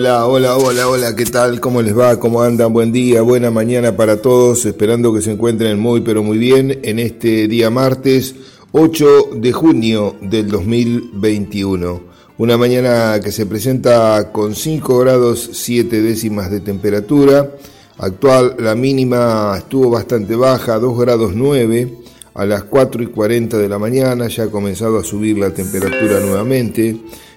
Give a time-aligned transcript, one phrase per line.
[0.00, 1.60] Hola, hola, hola, hola, ¿qué tal?
[1.60, 2.18] ¿Cómo les va?
[2.18, 2.72] ¿Cómo andan?
[2.72, 6.98] Buen día, buena mañana para todos, esperando que se encuentren muy, pero muy bien en
[6.98, 8.34] este día martes
[8.72, 12.00] 8 de junio del 2021.
[12.38, 17.50] Una mañana que se presenta con 5 grados 7 décimas de temperatura.
[17.98, 21.98] Actual, la mínima estuvo bastante baja, 2 grados 9.
[22.32, 26.20] A las 4 y 40 de la mañana ya ha comenzado a subir la temperatura
[26.20, 26.96] nuevamente.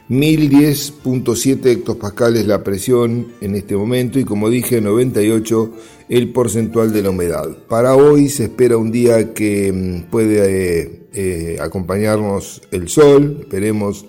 [0.10, 5.72] 1010.7 hectopascales la presión en este momento y como dije 98
[6.10, 7.50] el porcentual de la humedad.
[7.70, 14.06] Para hoy se espera un día que mm, puede eh, eh, acompañarnos el sol, esperemos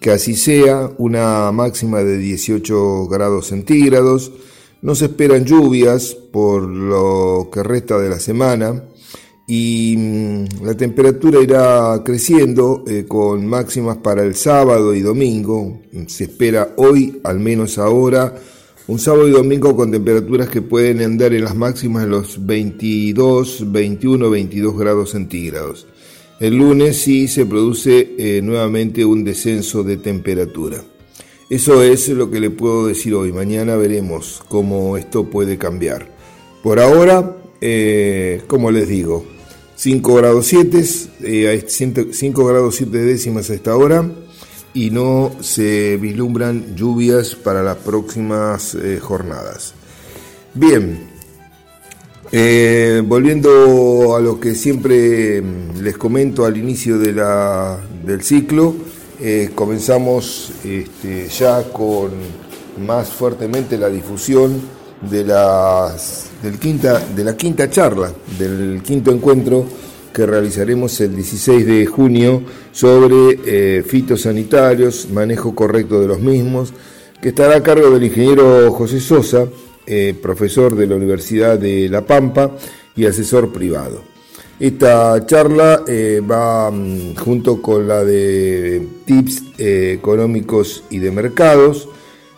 [0.00, 4.32] que así sea, una máxima de 18 grados centígrados.
[4.82, 8.82] No se esperan lluvias por lo que resta de la semana
[9.46, 15.80] y mm, la temperatura irá creciendo eh, con máximas para el sábado y domingo.
[16.06, 18.34] Se espera hoy, al menos ahora,
[18.86, 23.72] un sábado y domingo con temperaturas que pueden andar en las máximas de los 22,
[23.72, 25.86] 21, 22 grados centígrados.
[26.40, 30.82] El lunes sí se produce eh, nuevamente un descenso de temperatura.
[31.48, 33.32] Eso es lo que le puedo decir hoy.
[33.32, 36.08] Mañana veremos cómo esto puede cambiar.
[36.62, 39.24] Por ahora, eh, como les digo,
[39.76, 40.84] 5 grados 7,
[42.12, 44.08] 5 grados 7 décimas a esta hora
[44.72, 49.74] y no se vislumbran lluvias para las próximas eh, jornadas.
[50.52, 50.98] Bien,
[52.32, 58.74] eh, volviendo a lo que siempre mm, les comento al inicio de la, del ciclo,
[59.20, 62.10] eh, comenzamos este, ya con
[62.84, 64.60] más fuertemente la difusión
[65.00, 69.66] de, las, del quinta, de la quinta charla, del quinto encuentro
[70.14, 76.72] que realizaremos el 16 de junio sobre eh, fitosanitarios, manejo correcto de los mismos,
[77.20, 79.46] que estará a cargo del ingeniero José Sosa,
[79.86, 82.52] eh, profesor de la Universidad de La Pampa
[82.94, 84.02] y asesor privado.
[84.60, 91.88] Esta charla eh, va mm, junto con la de tips económicos y de mercados,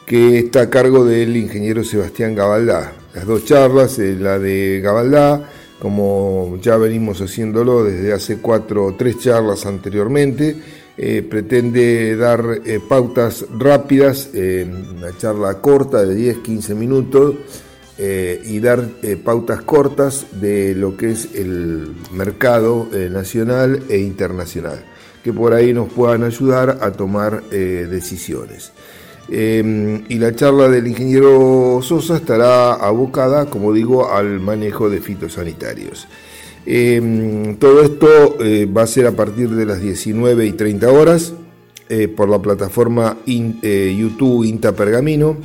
[0.06, 2.92] que está a cargo del ingeniero Sebastián Gabaldá.
[3.12, 5.50] Las dos charlas, la de Gabaldá,
[5.80, 10.56] como ya venimos haciéndolo desde hace cuatro o tres charlas anteriormente.
[10.98, 17.34] Eh, pretende dar eh, pautas rápidas, una charla corta de 10-15 minutos
[17.98, 18.82] eh, y dar
[19.22, 24.82] pautas cortas de lo que es el mercado nacional e internacional,
[25.22, 28.72] que por ahí nos puedan ayudar a tomar decisiones.
[29.28, 36.06] Em, y la charla del ingeniero Sosa estará abocada, como digo, al manejo de fitosanitarios.
[36.64, 41.32] Em, todo esto eh, va a ser a partir de las 19 y 30 horas
[41.88, 45.36] eh, por la plataforma eh, YouTube Inta Pergamino.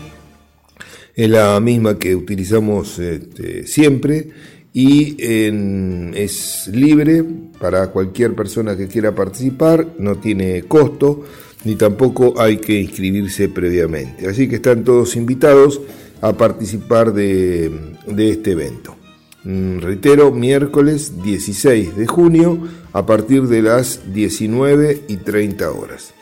[1.16, 4.30] Es la misma que utilizamos este, siempre
[4.74, 7.26] y es libre
[7.60, 11.26] para cualquier persona que quiera participar, no tiene costo
[11.64, 14.28] ni tampoco hay que inscribirse previamente.
[14.28, 15.82] Así que están todos invitados
[16.22, 17.72] a participar de,
[18.18, 18.96] este evento.
[19.44, 22.60] Mm, reitero, miércoles 16 de junio
[22.94, 26.14] a partir de las 19 y 30 horas.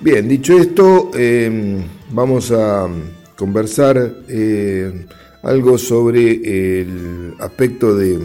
[0.00, 2.88] Bien, dicho esto, em, vamos a
[3.36, 5.06] conversar eh,
[5.42, 8.18] algo sobre el aspecto de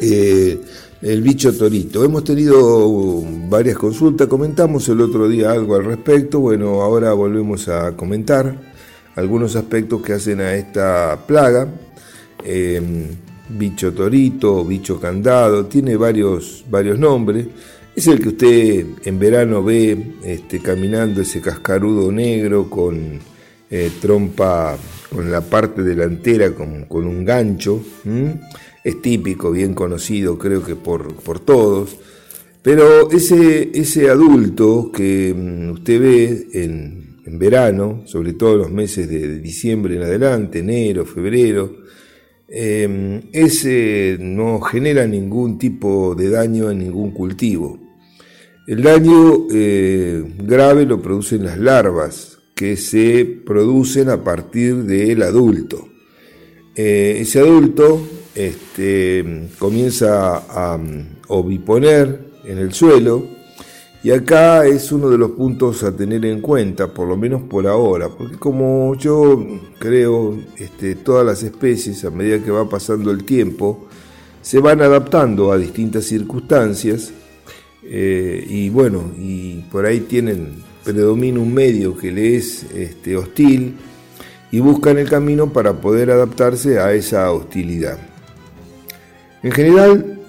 [0.00, 0.58] eh,
[1.02, 2.04] el bicho torito.
[2.04, 7.96] Hemos tenido varias consultas, comentamos el otro día algo al respecto, bueno, ahora volvemos a
[7.96, 8.54] comentar
[9.16, 11.68] algunos aspectos que hacen a esta plaga.
[12.44, 13.06] Em,
[13.48, 17.46] bicho torito, bicho candado, tiene varios, varios nombres.
[17.94, 23.18] Es el que usted en verano ve este, caminando ese cascarudo negro con
[23.70, 24.76] eh, trompa,
[25.12, 27.82] con la parte delantera, con, con un gancho
[28.84, 31.96] es típico, bien conocido creo que por, por todos,
[32.62, 39.08] pero ese, ese adulto que mm, usted ve en, en verano, sobre todo los meses
[39.08, 41.76] de diciembre en adelante, enero, febrero,
[42.48, 47.78] em, ese no genera ningún tipo de daño en ningún cultivo.
[48.66, 55.88] El daño eh, grave lo producen las larvas que se producen a partir del adulto.
[56.76, 58.00] Eh, ese adulto
[58.46, 60.78] este, comienza a,
[61.28, 63.24] oviponer en el suelo
[64.02, 67.66] y acá es uno de los puntos a tener en cuenta, por lo menos por
[67.66, 69.44] ahora, porque como yo
[69.78, 73.86] creo, este, todas las especies a medida que va pasando el tiempo
[74.40, 77.12] se van adaptando a distintas circunstancias
[77.84, 83.76] eh, y bueno, y por ahí tienen predomina un medio que le es este, hostil
[84.50, 88.09] y buscan el camino para poder adaptarse a esa hostilidad.
[89.42, 90.20] En general,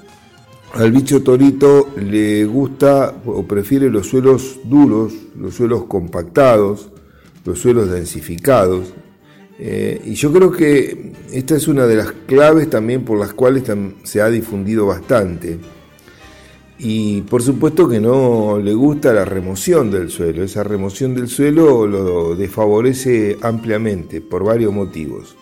[0.73, 6.89] al bicho torito le gusta o prefiere los suelos duros, los suelos compactados,
[7.43, 8.93] los suelos densificados.
[9.59, 13.63] Eh, y yo creo que esta es una de las claves también por las cuales
[14.03, 15.59] se ha difundido bastante.
[16.79, 20.41] Y por supuesto que no le gusta la remoción del suelo.
[20.41, 25.35] Esa remoción del suelo lo desfavorece ampliamente por varios motivos.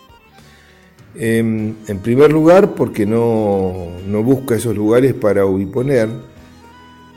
[1.16, 6.10] En primer lugar, porque no, no, busca esos lugares para ubiponer.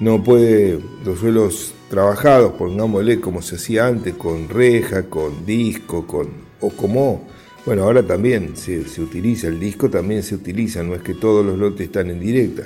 [0.00, 6.28] No puede los suelos trabajados, pongámosle como se hacía antes, con reja, con disco, con,
[6.60, 7.28] o como,
[7.66, 11.44] bueno, ahora también se, se utiliza, el disco también se utiliza, no es que todos
[11.44, 12.64] los lotes están en directa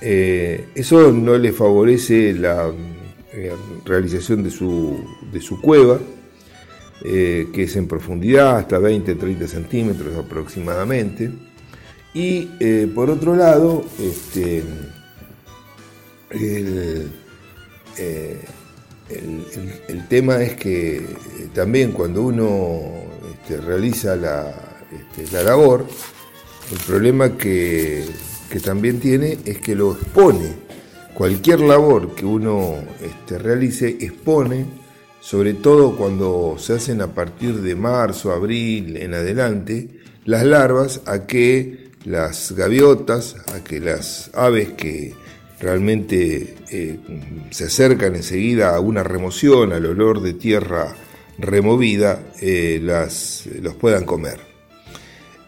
[0.00, 2.70] eh, eso no le favorece la
[3.32, 3.52] eh,
[3.84, 4.98] realización de su,
[5.32, 5.98] de su cueva,
[7.06, 11.30] eh, que es en profundidad hasta 20-30 centímetros aproximadamente.
[12.12, 12.46] Y
[12.94, 14.62] por otro lado, este,
[16.30, 17.10] el,
[20.08, 21.04] tema es que
[21.54, 22.80] también cuando uno
[23.30, 24.48] este, realiza la,
[24.90, 25.86] este, la labor,
[26.72, 28.06] el problema que
[28.48, 30.66] que también tiene es que lo expone.
[31.14, 34.66] Cualquier labor que uno este, realice expone,
[35.28, 39.88] sobre todo cuando se hacen a partir de marzo, abril en adelante,
[40.24, 45.14] las larvas a que las gaviotas, a que las aves que
[45.58, 47.00] realmente eh,
[47.50, 50.94] se acercan enseguida a una remoción, al olor de tierra
[51.38, 54.38] removida, eh, las, los puedan comer.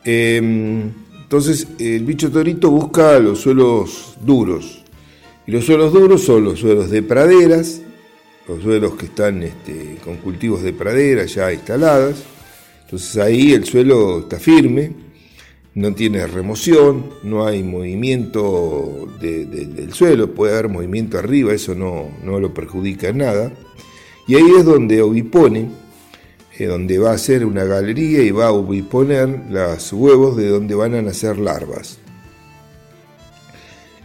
[0.04, 0.90] Em,
[1.22, 4.82] entonces el bicho torito busca los suelos duros.
[5.46, 7.82] Y los suelos duros son los suelos de praderas,
[8.48, 12.24] los suelos que están este, con cultivos de pradera ya instaladas.
[12.84, 14.92] Entonces ahí el suelo está firme,
[15.74, 22.40] no tiene remoción, no hay movimiento del suelo, puede haber movimiento arriba, eso no, no
[22.40, 23.52] lo perjudica en nada.
[24.26, 25.68] Y ahí es donde ovipone
[26.58, 28.52] eh, donde va a ser una galería y va a
[28.90, 31.98] poner los huevos de donde van a nacer larvas.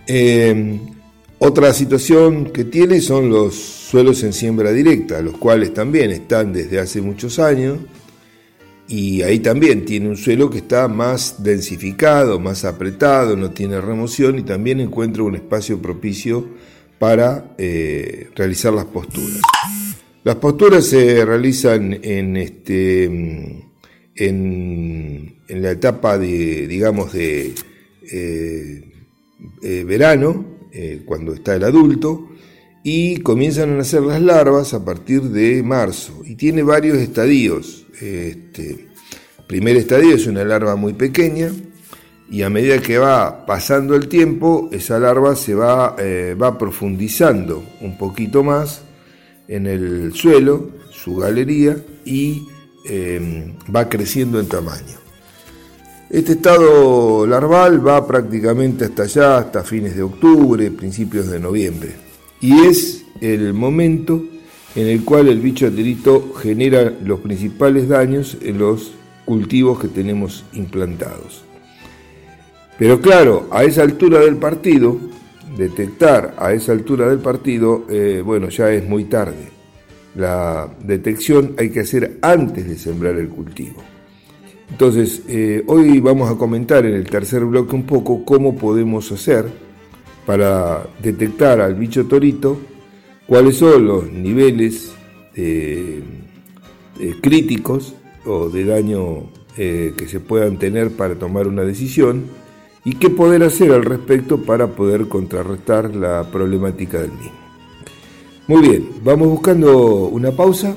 [0.06, 0.80] Em,
[1.46, 6.80] otra situación que tiene son los suelos en siembra directa, los cuales también están desde
[6.80, 7.80] hace muchos años
[8.88, 14.40] y ahí también tiene un suelo que está más densificado, más apretado, no tiene remoción
[14.40, 16.48] y también encuentra un espacio propicio
[16.98, 19.42] para eh, realizar las posturas.
[20.24, 23.04] Las posturas se realizan en, este,
[24.16, 27.54] en, la etapa de, digamos, de
[28.10, 28.94] eh,
[29.62, 32.30] eh, verano, eh, cuando está el adulto,
[32.84, 36.22] y comienzan a nacer las larvas a partir de marzo.
[36.26, 37.86] Y tiene varios estadios.
[38.02, 38.88] Este,
[39.48, 41.52] primer estadio es una larva muy pequeña,
[42.30, 45.96] y a medida que va pasando el tiempo, esa larva se va,
[46.42, 48.82] va profundizando un poquito más
[49.48, 52.48] en el suelo, su galería, y
[52.86, 55.03] em, va creciendo en tamaño.
[56.14, 61.90] Este estado larval va prácticamente hasta allá, hasta fines de octubre, principios de noviembre.
[62.40, 64.24] Y es el momento
[64.76, 68.92] en el cual el bicho aterito genera los principales daños en los
[69.26, 71.44] cultivos que tenemos implantados.
[72.78, 74.96] Pero claro, a esa altura del partido,
[75.58, 79.50] detectar a esa altura del partido, eh, bueno, ya es muy tarde.
[80.14, 83.93] La detección hay que hacer antes de sembrar el cultivo.
[84.70, 89.46] Entonces, eh, hoy vamos a comentar en el tercer bloque un poco cómo podemos hacer
[90.26, 92.58] para detectar al bicho torito,
[93.28, 94.92] cuáles son los niveles
[97.22, 99.24] críticos o de daño
[99.58, 102.24] eh, que se puedan tener para tomar una decisión
[102.84, 107.44] y qué poder hacer al respecto para poder contrarrestar la problemática del mismo.
[108.48, 110.76] Muy bien, vamos buscando una pausa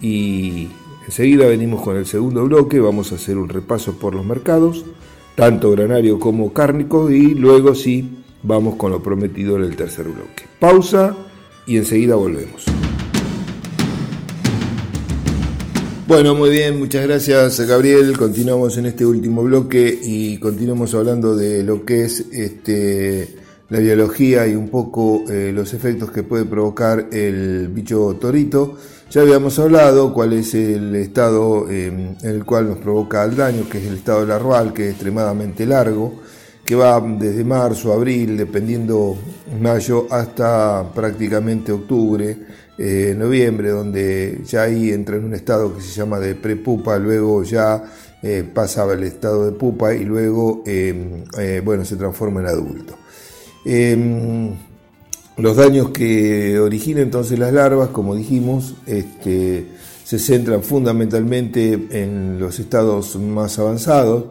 [0.00, 0.68] y
[1.06, 4.84] enseguida venimos con el segundo bloque, vamos a hacer un repaso por los mercados,
[5.34, 10.44] tanto granario como cárnico, y luego sí vamos con lo prometido en el tercer bloque.
[10.58, 11.16] Pausa
[11.66, 12.66] y enseguida volvemos.
[16.08, 18.18] Bueno, muy bien, muchas gracias Gabriel.
[18.18, 23.36] Continuamos en este último bloque y continuamos hablando de lo que es este,
[23.70, 28.76] la biología y un poco eh, los efectos que puede provocar el bicho torito.
[29.12, 33.68] Ya habíamos hablado cuál es el estado em, en el cual nos provoca el daño,
[33.68, 36.22] que es el estado larval, que es extremadamente largo,
[36.64, 39.18] que va desde marzo, abril, dependiendo
[39.60, 42.38] mayo, hasta prácticamente octubre
[42.78, 47.42] eh, noviembre, donde ya ahí entra en un estado que se llama de prepupa, luego
[47.42, 47.84] ya
[48.22, 52.96] eh, pasaba el estado de pupa y luego em, eh, bueno, se transforma en adulto.
[55.36, 59.66] Los daños que originan entonces las larvas, como dijimos, este,
[60.04, 64.24] se centran fundamentalmente en los estados más avanzados.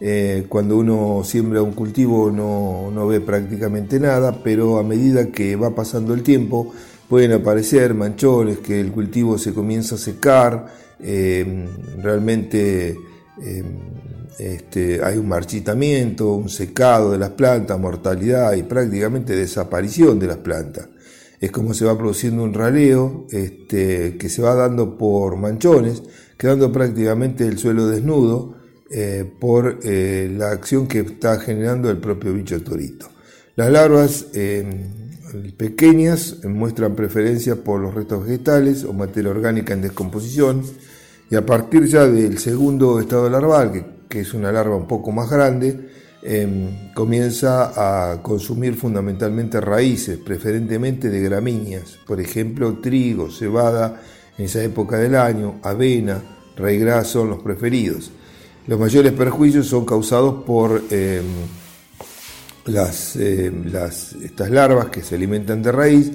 [0.00, 5.54] Eh, cuando uno siembra un cultivo no, no, ve prácticamente nada, pero a medida que
[5.54, 6.72] va pasando el tiempo
[7.08, 10.66] pueden aparecer manchones, que el cultivo se comienza a secar,
[11.00, 11.66] em,
[12.02, 12.96] realmente
[13.40, 14.07] em,
[14.38, 20.38] este, hay un marchitamiento, un secado de las plantas, mortalidad y prácticamente desaparición de las
[20.38, 20.88] plantas.
[21.40, 26.02] Es como se va produciendo un raleo este, que se va dando por manchones,
[26.36, 28.56] quedando prácticamente el suelo desnudo
[28.90, 33.08] eh, por eh, la acción que está generando el propio bicho torito.
[33.54, 35.08] Las larvas em,
[35.56, 40.62] pequeñas muestran preferencia por los restos vegetales o materia orgánica en descomposición
[41.30, 45.30] y a partir ya del segundo estado larval, que, es una larva un poco más
[45.30, 45.88] grande,
[46.22, 54.00] em, comienza a consumir fundamentalmente raíces, preferentemente de gramíneas, por ejemplo trigo, cebada
[54.36, 56.22] en esa época del año, avena,
[56.56, 58.10] raigras son los preferidos.
[58.66, 61.24] Los mayores perjuicios son causados por em,
[62.66, 66.12] eh, las, estas larvas que se alimentan de raíz,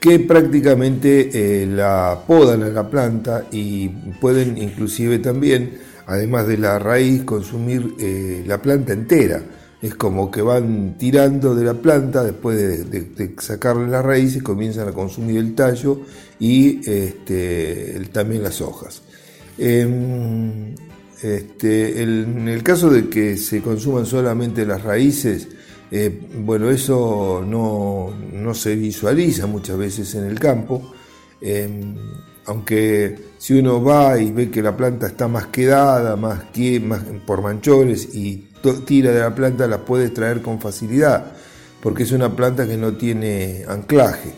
[0.00, 3.88] que prácticamente eh, la podan a la planta y
[4.20, 9.42] pueden inclusive también, además de la raíz, consumir eh, la planta entera.
[9.80, 14.88] Es como que van tirando de la planta después de, sacarle la raíz y comienzan
[14.88, 16.00] a consumir el tallo
[16.38, 19.02] y este, también las hojas.
[19.58, 20.74] Em,
[21.20, 25.48] este, en el caso de que se consuman solamente las raíces,
[25.90, 30.92] eh, bueno, eso no, se visualiza muchas veces en el campo,
[31.40, 31.94] em,
[32.46, 36.44] aunque si uno va y ve que la planta está más quedada, más,
[37.26, 38.36] por manchones y
[38.86, 41.32] tira de la planta, la puede extraer con facilidad,
[41.82, 44.32] porque es una planta que no tiene anclaje.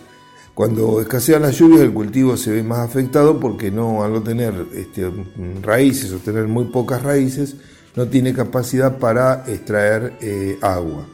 [0.54, 4.54] Cuando escasean las lluvias el cultivo se ve más afectado porque no, al no tener
[4.74, 5.12] este,
[5.60, 7.56] raíces o tener muy pocas raíces,
[7.96, 11.06] no tiene capacidad para extraer eh, agua.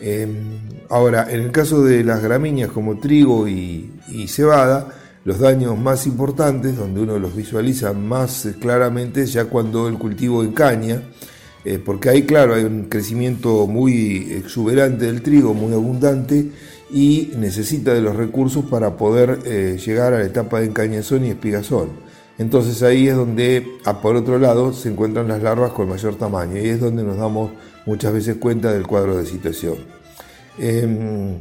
[0.00, 3.90] Em, ahora, en el caso de las gramíneas como trigo y,
[4.28, 4.88] cebada,
[5.28, 11.02] los daños más importantes, donde uno los visualiza más claramente, ya cuando el cultivo encaña,
[11.66, 16.50] eh, porque ahí, claro, hay un crecimiento muy exuberante del trigo, muy abundante,
[16.90, 21.28] y necesita de los recursos para poder eh, llegar a la etapa de encañazón y
[21.28, 21.90] espigazón.
[22.38, 26.56] Entonces ahí es donde, a por otro lado, se encuentran las larvas con mayor tamaño
[26.56, 27.50] y es donde nos damos
[27.84, 29.76] muchas veces cuenta del cuadro de situación.
[30.58, 31.36] Em,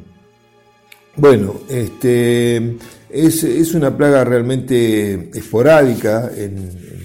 [1.16, 2.78] bueno, este,
[3.10, 6.98] es, una plaga realmente esporádica en,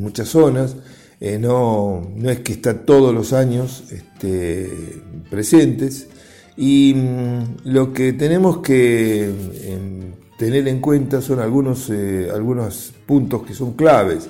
[0.00, 0.76] muchas zonas,
[1.20, 6.08] eh, no, no, es que está todos los años este, presentes
[6.56, 13.42] y mm, lo que tenemos que em, tener en cuenta son algunos, eh, algunos puntos
[13.44, 14.28] que son claves.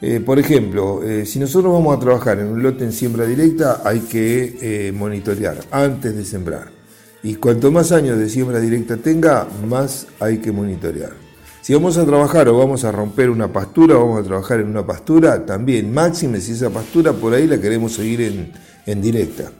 [0.00, 4.00] Eh, por ejemplo, si nosotros vamos a trabajar en un lote en siembra directa, hay
[4.00, 6.77] que monitorear antes de sembrar.
[7.22, 11.12] Y cuanto más años de siembra directa tenga, más hay que monitorear.
[11.60, 14.86] Si vamos a trabajar o vamos a romper una pastura vamos a trabajar en una
[14.86, 18.52] pastura, también máxime si esa pastura por ahí la queremos seguir en,
[18.86, 19.50] en directa.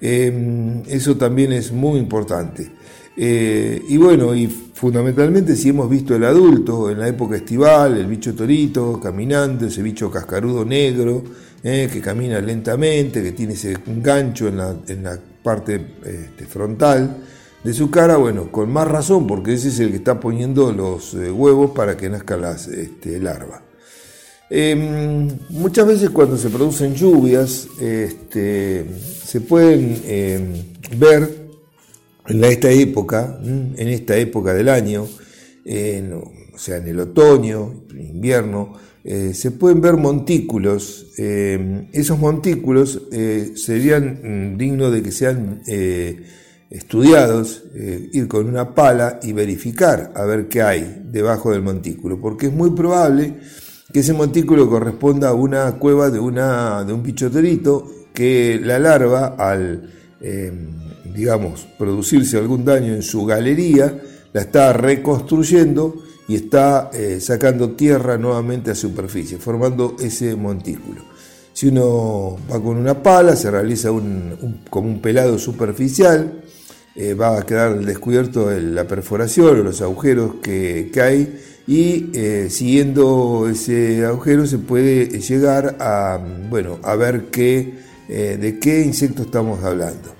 [0.00, 2.72] eso también es muy importante.
[3.16, 8.06] Eh, y bueno, y fundamentalmente si hemos visto el adulto en la época estival, el
[8.06, 11.22] bicho torito, caminando, ese bicho cascarudo negro,
[11.62, 14.56] eh, que camina lentamente, que tiene ese gancho en
[15.02, 15.18] la
[15.48, 17.24] parte este, frontal
[17.64, 21.14] de su cara, bueno, con más razón, porque ese es el que está poniendo los
[21.14, 23.62] eh, huevos para que nazcan las este, larvas.
[24.50, 28.84] Em, muchas veces cuando se producen lluvias, este,
[29.24, 30.52] se pueden em,
[30.98, 31.48] ver
[32.26, 38.74] en esta época, en esta época del año, o sea, en el otoño, invierno,
[39.04, 41.06] eh, se pueden ver montículos.
[41.18, 44.20] Eh, esos montículos eh, serían
[44.54, 45.62] mm, dignos de que sean
[46.70, 47.64] estudiados,
[48.12, 52.52] ir con una pala y verificar a ver qué hay debajo del montículo, porque es
[52.52, 53.36] muy probable
[53.90, 59.28] que ese montículo corresponda a una cueva de, una, de un pichoterito que la larva
[59.38, 59.94] al
[61.14, 64.00] digamos, producirse algún daño en su galería,
[64.32, 65.94] la está reconstruyendo
[66.28, 71.02] y está eh, sacando tierra nuevamente a superficie, formando ese montículo.
[71.54, 76.44] Si uno va con una pala, se realiza un, como un pelado superficial,
[76.94, 83.48] eh, va a quedar descubierto la perforación o los agujeros que, hay y eh, siguiendo
[83.50, 86.20] ese agujero se puede llegar a,
[86.50, 90.14] bueno, a ver qué, de qué insecto estamos hablando.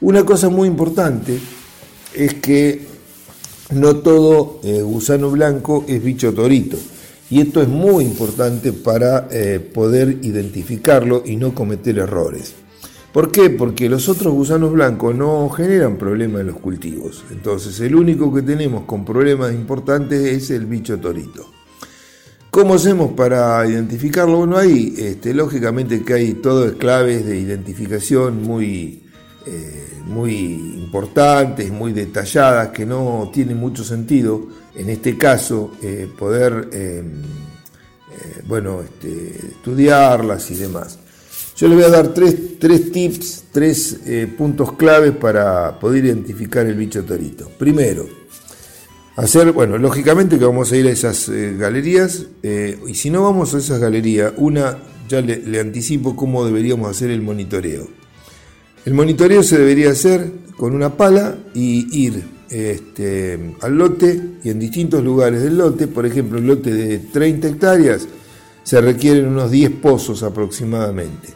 [0.00, 1.38] Una cosa muy importante
[2.14, 2.97] es que
[3.72, 6.76] no todo gusano blanco es bicho torito.
[7.30, 9.28] Y esto es muy importante para
[9.74, 12.54] poder identificarlo y no cometer errores.
[13.12, 13.50] ¿Por qué?
[13.50, 17.24] Porque los otros gusanos blancos no generan problemas en los cultivos.
[17.30, 21.50] Entonces el único que tenemos con problemas importantes es el bicho torito.
[22.50, 24.38] ¿Cómo hacemos para identificarlo?
[24.38, 29.04] Bueno, ahí este, lógicamente que hay todas claves de identificación muy,
[29.46, 36.68] eh, muy importantes, muy detalladas, que no tienen mucho sentido en este caso eh, poder
[36.72, 37.02] eh,
[38.46, 40.98] bueno, este, estudiarlas y demás.
[41.56, 42.58] Yo le voy a dar tres,
[42.92, 47.50] tips, tres eh, puntos claves para poder identificar el bicho torito.
[47.58, 48.06] Primero,
[49.16, 53.58] hacer, bueno, lógicamente que vamos a ir a esas galerías, y si no vamos a
[53.58, 57.97] esas galerías, una, ya le, anticipo cómo deberíamos hacer el monitoreo.
[58.84, 64.58] El monitoreo se debería hacer con una pala y ir este, al lote y en
[64.58, 68.08] distintos lugares del lote, por ejemplo, el lote de 30 hectáreas,
[68.62, 71.28] se requieren unos 10 pozos aproximadamente.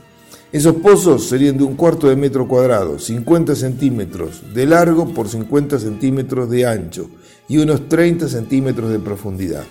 [0.53, 5.79] Esos pozos serían de un cuarto de metro cuadrado, 50 centímetros de largo por 50
[5.79, 7.09] centímetros de ancho
[7.49, 9.65] y unos 30 centímetros de profundidad.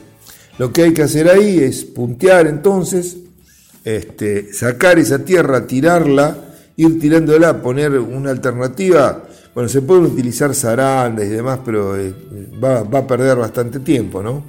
[0.57, 3.17] Lo que hay que hacer ahí es puntear entonces,
[3.83, 6.50] este, sacar esa tierra, tirarla,
[6.86, 9.24] ir tirándola, poner una alternativa.
[9.54, 12.13] Bueno, se pueden utilizar zarandas y demás, pero eh,
[12.63, 14.44] va, a perder bastante tiempo, ¿no?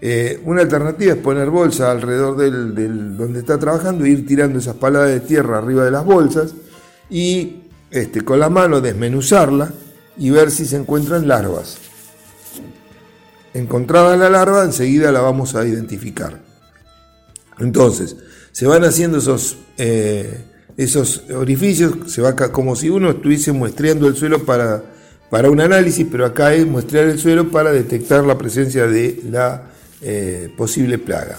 [0.00, 4.76] Eh, una alternativa es poner bolsa alrededor del, donde está trabajando e ir tirando esas
[4.76, 6.54] paladas de tierra arriba de las bolsas
[7.08, 9.72] y este, con la mano desmenuzarla
[10.18, 11.78] y ver si se encuentran larvas.
[13.54, 16.38] Encontrada la larva, enseguida la vamos a identificar.
[17.58, 18.16] Entonces,
[18.52, 20.44] se van haciendo esos, eh,
[20.76, 24.82] esos orificios, se va como si uno estuviese muestreando el suelo para,
[25.30, 29.70] para un análisis, pero acá es muestrear el suelo para detectar la presencia de la
[30.02, 31.38] eh, posible plaga.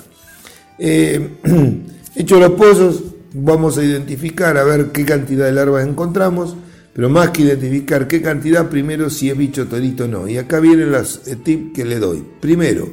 [0.77, 1.37] Eh,
[2.15, 6.55] hecho los pozos, vamos a identificar a ver qué cantidad de larvas encontramos,
[6.93, 10.27] pero más que identificar qué cantidad, primero si es bicho torito o no.
[10.27, 12.23] Y acá vienen las eh, tips que le doy.
[12.39, 12.89] Primero,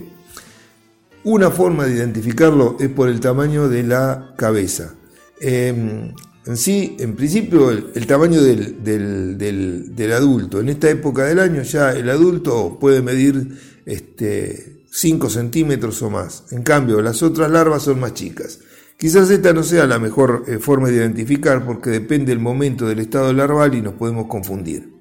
[1.25, 4.95] una forma de identificarlo es por el tamaño de la cabeza.
[5.41, 6.13] Em,
[6.45, 10.61] en sí, en principio, el, tamaño del, adulto.
[10.61, 16.45] En esta época del año ya el adulto puede medir este, 5 centímetros o más.
[16.51, 18.59] En cambio, las otras larvas son más chicas.
[18.99, 22.99] Quizás esta no sea la mejor eh, forma de identificar porque depende del momento del
[22.99, 24.93] estado larval y nos podemos confundir.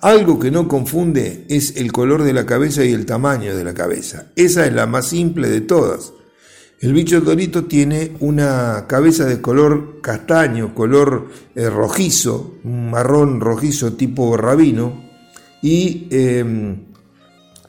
[0.00, 3.74] Algo que no confunde es el color de la cabeza y el tamaño de la
[3.74, 4.26] cabeza.
[4.36, 6.12] Esa es la más simple de todas.
[6.78, 14.36] El bicho dorito tiene una cabeza de color castaño, color eh, rojizo, marrón rojizo tipo
[14.36, 15.04] rabino,
[15.62, 16.76] y em,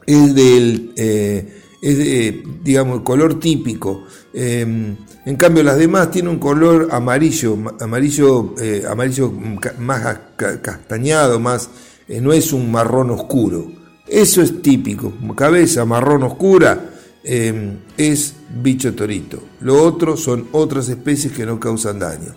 [0.06, 4.04] es del, eh, de, digamos, color típico.
[4.34, 9.32] Em, en cambio, las demás tienen un color amarillo, amarillo, eh, amarillo
[9.80, 11.70] más castañado, más,
[12.10, 13.72] no es un marrón oscuro.
[14.06, 15.14] Eso es típico.
[15.34, 16.92] Cabeza marrón oscura
[17.24, 19.42] em, es bicho torito.
[19.62, 22.34] Lo otro son otras especies que no causan daño.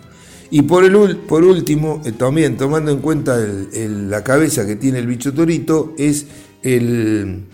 [0.49, 5.07] Y por, el, por último, eh, también tomando en cuenta la cabeza que tiene el
[5.07, 6.25] bicho torito, es
[6.61, 7.45] el,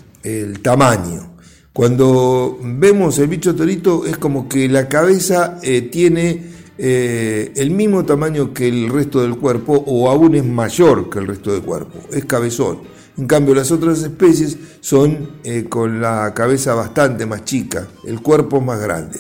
[0.62, 1.36] tamaño.
[1.72, 6.44] Cuando vemos el bicho torito es como que la cabeza eh, tiene
[6.78, 11.28] eh, el mismo tamaño que el resto del cuerpo o aún es mayor que el
[11.28, 12.97] resto del cuerpo, es cabezón.
[13.18, 18.62] En cambio las otras especies son eh, con la cabeza bastante más chica, el cuerpo
[18.62, 19.20] más grande.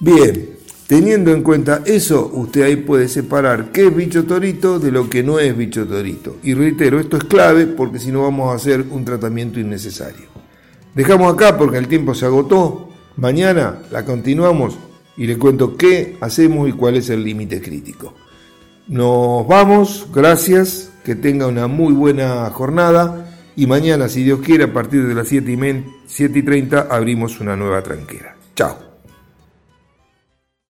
[0.00, 0.50] Bien,
[0.88, 5.22] teniendo en cuenta eso, usted ahí puede separar qué es bicho torito de lo que
[5.22, 6.38] no es bicho torito.
[6.42, 10.26] Y reitero, esto es clave porque si no vamos a hacer un tratamiento innecesario.
[10.94, 12.88] Dejamos acá porque el tiempo se agotó.
[13.16, 14.76] Mañana la continuamos
[15.16, 18.14] y le cuento qué hacemos y cuál es el límite crítico.
[18.88, 24.72] Nos vamos, gracias, que tenga una muy buena jornada y mañana, si Dios quiere, a
[24.72, 28.34] partir de las 7 y, 7 y 30 abrimos una nueva tranquera.
[28.54, 28.91] Chao.